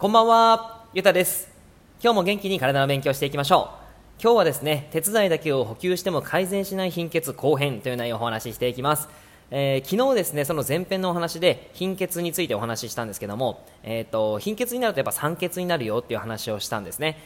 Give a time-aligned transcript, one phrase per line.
[0.00, 1.50] こんばんは、ゆたです。
[2.02, 3.68] 今日も元気に体の勉強していきましょ
[4.18, 4.22] う。
[4.22, 9.10] 今日はですね、鉄剤だけを補給しても改善しない貧血後編という内容をお話ししていきます。
[9.50, 17.18] えー昨日ですね、その前編のお話で貧血についてお話ししたんですけども、えー、と貧血になるとやっぱ酸欠になるよっていう話をしたんですね。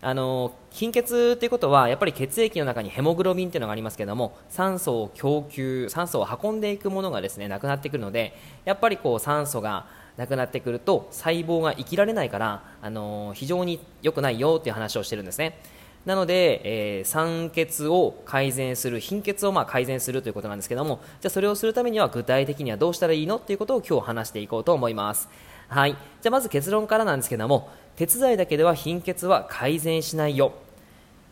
[0.00, 15.58] あの貧血ということはやっぱり血液の中にヘモグロビンというのがありますけども酸素を供給酸素を運んでいくものがですねなくなってくるのでやっぱりこう酸素がなくなってくると細胞が生きられないから、あの非常に良くないよっていう話をしてるんですね。
[16.04, 25.28] なので、えー酸欠を改善する貧血をまあ改善するということなんですけどもじゃそれをするためには具体的にはどうしたらいいのっていうことを今日話していこうと思います。
[25.68, 25.96] はい。
[26.20, 30.52] じゃまず結論からなんですけども鉄剤だけでは貧血は改善しないよ。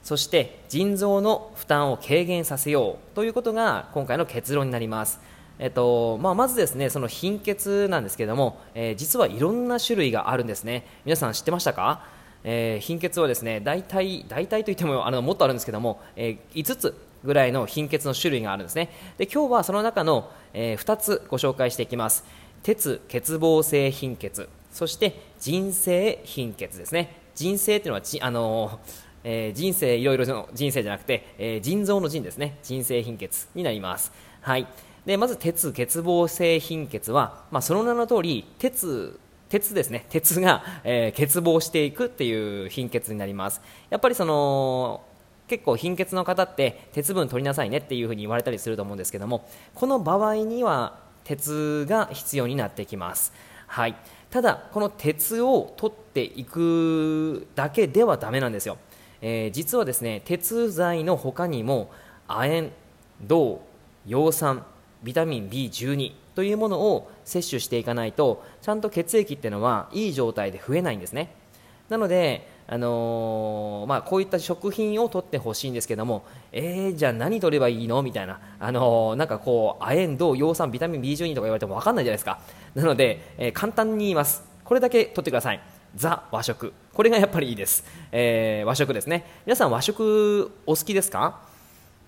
[0.02, 5.20] そして腎臓の負担を軽減させようということが今回の結論になります。
[5.62, 10.86] えっとまあ、まずですねその貧血なんですけども、えー実はいろんな種類があるんですね。
[11.04, 12.06] 皆さん知ってましたか、
[12.44, 18.88] えー貧血はですね大体大体といってもあのもっとあるんですけども、えー5つぐらいの貧血の種類があるんですね。
[19.18, 22.24] で今日はその中の、え2つご紹介していきます。
[22.62, 24.48] 鉄欠乏性貧血。
[24.72, 27.20] そして人生貧血ですね。
[27.34, 28.80] 人生っていうのはじあの
[29.24, 32.56] えー人生いろいろの人生じゃなくて、えー腎臓の腎ですね。
[32.62, 34.10] 人生貧血になります。
[34.40, 34.66] はい。
[35.06, 40.06] でまず鉄欠乏性貧血は、まあ、その名の通り鉄鉄ですね。
[40.10, 43.60] 鉄が、えー欠乏していくっていう貧血になります。
[43.90, 45.02] やっぱりその
[45.48, 53.32] 結構貧血の方って鉄分取りなさいねっていうふうに言われたりすると思うんですけどもこの場合には鉄が必要になってきます。
[53.66, 53.96] はい。
[54.30, 58.78] ただこの鉄を取っていくだけではダメなんですよ、
[59.20, 61.90] えー実はですね鉄剤の他にも
[62.28, 62.70] 亜鉛
[63.22, 63.60] 銅
[64.06, 64.64] 葉酸
[65.02, 71.34] ビタミン B12 というものを摂取していかないとちゃんと血液っていうのはいい状態で増えないんですね。
[71.88, 78.00] なので、あのーまあ、こういった食品を取ってほしいんですけども、えー、じゃあ何取ればいいの？
[78.02, 82.38] みたいな、あのーなんかこう亜鉛、銅、葉酸、ビタミン B12 とか言われても分かんないじゃないですか。
[82.76, 84.44] なので、えー簡単に言います。
[84.64, 85.60] これだけ取ってください。
[85.96, 86.72] ザ和食。
[86.94, 89.26] これがやっぱりいいです、えー和食ですね。
[89.46, 91.40] 皆さん和食お好きですか？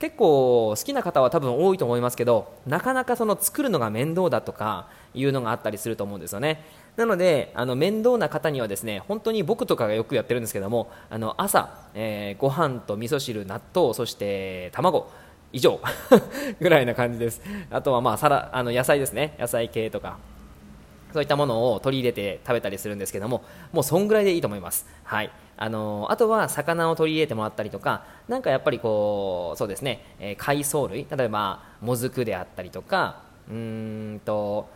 [0.02, 6.64] 結構好きな方は多分多いと思いますけどなかなかその作るのが面倒だとかいうのがあったりすると思うんですよね。
[6.96, 15.08] なのであの面倒な方にはですね本当に僕とかがよくやってるんですけどもあの朝、えーご飯と味噌汁納豆そして卵
[15.52, 15.78] 以上
[16.60, 17.40] ぐらいな感じです。
[17.70, 19.36] あとはまあサラあの野菜ですね。
[19.38, 20.19] 野菜系とか。
[21.12, 24.87] そういったものを取り入れて食べたりするんですけども、もうそんぐらいでいいと思います。
[25.05, 25.31] はい。
[25.56, 34.69] あのあとは魚を取り入れてもらったりとか、何かやっぱりこう、そうですね、え海藻類、例えば、もずくであったりとか、うーんと、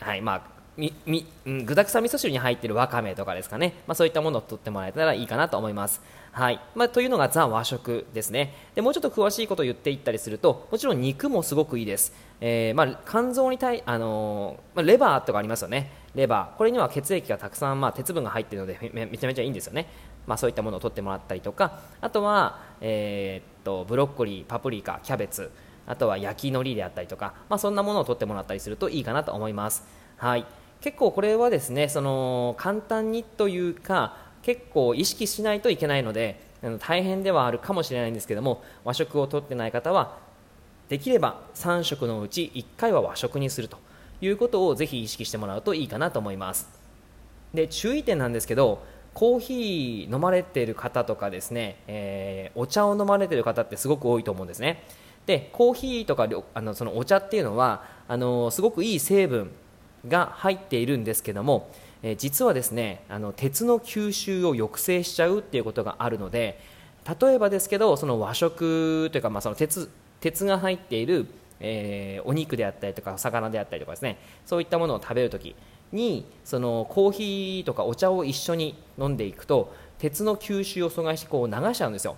[0.00, 0.42] はい、まあ、
[0.76, 6.00] みみうん具沢山味噌汁に入っているわかめとかですかね、まあ、そういったものを取ってもらえたらいいかなと思います。
[6.30, 6.60] はい。
[6.74, 8.54] まあ、というのがザ和食ですね。
[8.74, 15.92] でもうちょっと詳しいことを言っていったりするともちろん肉もすごくいいです、えーまあ、肝臓に対、あのーまあ、レバーとかありますよね。
[16.14, 16.56] レバー。
[16.56, 19.88] これには血液がたくさん、まあ、鉄分が入っているのでめめちゃめちゃいいんですよね、
[20.26, 21.80] まあ、そういったものを取ってもらったりとか。
[22.00, 25.50] あとは、えーっとブロッコリーパプリカキャベツ。
[25.86, 29.84] あとは焼き海苔であったりとか、まあ、そんなものを取ってもらったりするといいかなと思います。
[30.16, 30.46] はい。
[30.82, 36.40] 結構これはですねその簡単にというか結構意識しないといけないので
[36.80, 40.18] 大変ではあるかもしれないんですけども和食をとってない方は
[40.88, 43.78] できれば3食のうち1回は和食にすると
[44.20, 46.68] いうことをぜひ意識してもらうといいかなと思います。
[47.54, 54.84] で注意点なんですけどコーヒー飲まれている方とかですね、えーお茶を飲まれている方ってすごく多いと思うんですね。
[55.26, 59.50] でコーヒーとかあのそのお茶っていうのはあのすごくいい成分
[60.08, 61.70] が入っているんですけども、
[62.02, 66.60] え実はですねあの鉄の吸収を抑制しちゃうっていうことがあるので
[67.20, 69.88] 例えばですけどその和食というか、まあ、その鉄
[70.20, 71.26] 鉄が入っている、
[71.60, 75.54] えーお肉であったりとか魚であったりとかですねそういったものを食べるとき
[75.92, 82.16] にそのコーヒーとかお茶を一緒に飲んでいくと鉄の吸収を阻害してこう流しちゃうんですよ。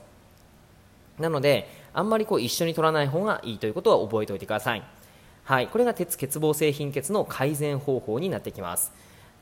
[1.18, 4.82] なのであんまりこう一緒に取らない方がいいということは覚えておいてください。
[5.44, 8.92] はい、これが鉄欠乏性貧血の改善方法になってきます。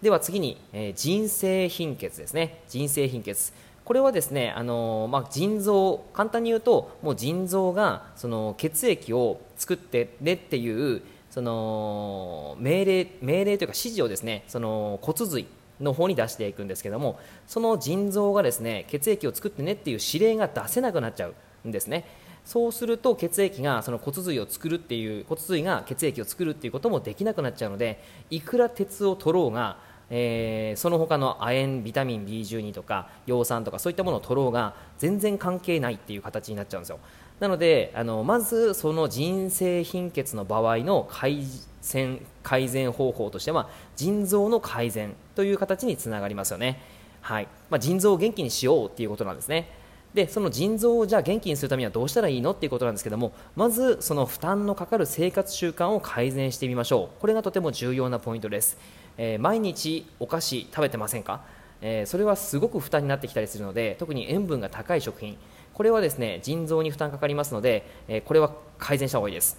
[0.02, 2.60] では次に、えー腎性貧血ですね。
[2.68, 3.52] 腎性貧血。
[3.84, 15.46] これはですね、あのーまあ、腎臓簡単に言うともう腎臓がその血液を作ってねっていうその命令命令というか指示をですねその骨髄
[15.80, 21.34] の方に出していくんですけどもその腎臓がですね血液を作ってねっていう指令が出せなくなっちゃう。
[21.66, 22.04] んですね。
[22.44, 29.76] そうすると血液がその骨髄を作るっていう骨髄が血液を作るっていうこともできなくなっちゃうのでいくら鉄を取ろうが、
[30.10, 36.98] えー、その他の亜鉛ビタミン B12 とか葉酸とかそういったものを取ろうが全然関係ないっていう形になっちゃうんですよ。
[37.38, 41.44] なのであのまずその腎性貧血の場合の改
[41.80, 46.80] 善改善方法としては腎臓の改善という形につながりますよね、
[47.20, 47.48] はい。
[47.70, 49.81] まあ、腎臓を元気にしようっていうことなんですね。
[50.14, 57.20] でその腎臓をじゃあ元気にするためにはどうしたらいいのっていうことなんですけどもまずその負担のかかる生活習慣を改善してみましょう。
[57.20, 58.76] これがとても重要なポイントです、
[59.16, 61.42] えー、毎日お菓子食べてませんか、
[61.80, 65.38] えー、それはすごく負担になってきたりするので特に塩分が高い食品。
[65.72, 69.58] これはですね腎臓に負担かかりますので、えー、これは改善した方がいいです。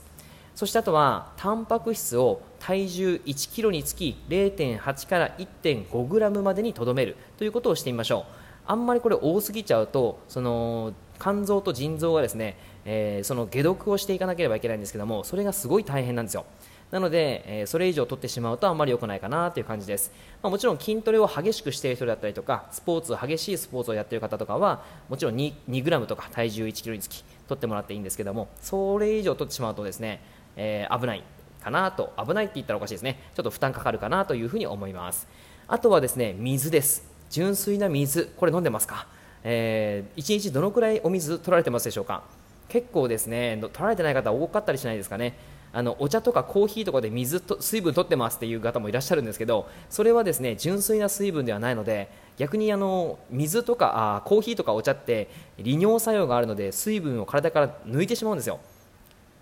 [0.54, 8.43] そしてあとはタンパク質を体重1キロにつき0.8から1.5グラムまでにとどめるということをしてみましょう。
[8.66, 16.46] あんまりこれ多すぎちゃうとその肝臓と腎臓がですね、えー、その解毒をしていかなければいけないんですけどもそれがすごい大変なんですよ。
[16.92, 20.12] なので、えー、それ以上取ってしまうとあんまり良くないかなという感じです、
[20.44, 30.22] まあ、もちろん筋トレを激しくしている人だったりとかスポーツ激しいスポーツをやっている方とかはもちろん 2, 2グラムとか体重1キロにつき取ってもらっていいんですけどもそれ以上取ってしまうとですね、
[30.56, 31.24] えー、危ない
[31.64, 32.14] かなと。
[32.24, 33.20] 危ないって言ったらおかしいですね。
[33.34, 35.28] ちょっと負担かかるかなというふに思います。
[35.68, 37.13] あとはですね水です。
[37.34, 39.08] 純粋な水これ飲んでますか、
[39.44, 42.22] えー、1日どのくらいお水取られてますでしょうか？
[42.70, 45.36] 結構ですね取られてない方多かったりしないですかね？
[45.74, 58.60] あのお茶とかコーヒーとかで水と水分取ってますっていう方もいらっしゃるんですけどそれはですね純粋な水分ではないので逆にあの水とかあコーヒーとかお茶って利尿作用があるので水分を体から抜いてしまうんですよ。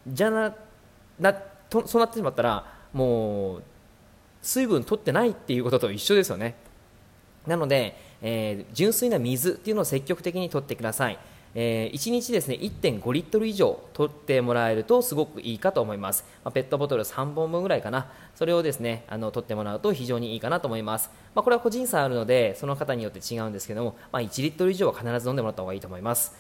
[0.07, 0.55] じゃな
[1.19, 3.63] なとそうなってしまったらもう
[4.41, 6.55] 水分取ってないっていうことと一緒ですよね。
[7.47, 11.17] なので、えー、純粋な水っていうのを積極的に取ってください。
[11.53, 18.07] えー、1日ですね1.5リットル以上取ってもらえるとすごくいいかと思います、まあ、ペットボトル3本分ぐらいかな。
[18.35, 26.33] それをですねあの取ってもらうと非常にいいかなと思います、まあ、これは個人差あるのでその方によって違うんですけども、まあ、1リットル以上は必ず飲んでもらった方がいいと思います。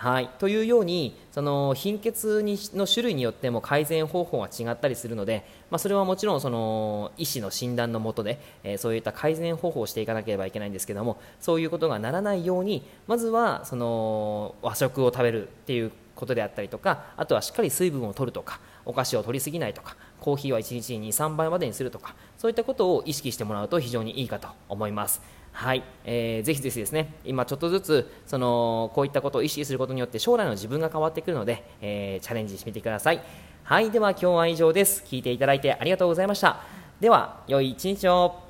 [0.00, 25.20] はい、というようにその貧血にの種類によっても改善方法が違ったりするので、まあ、それはもちろんその医師の診断のもとで、えー、そういった改善方法をしていかなければいけないんですけどもそういうことがならないようにまずはその和食を食べるっていうことであったりとかあとはしっかり水分を取るとかお菓子を取りすぎないとかコーヒーは1日に23杯までにするとかそういったことを意識してもらうと非常にいいかと思います。
[25.58, 33.20] はい、えー、ぜひぜひですね今ちょっとずつそのこういったことを意識することによって将来の自分が変わってくるので、えー、チャレンジしてみてください。
[33.64, 33.90] はい。
[33.90, 35.02] では今日は以上です。
[35.04, 36.60] 聞いていただいてありがとうございました。
[37.00, 38.47] では良い一日を。